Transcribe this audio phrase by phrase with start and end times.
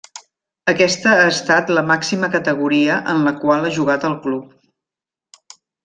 [0.71, 5.49] Aquesta ha estat la màxima categoria en la qual ha jugat el club.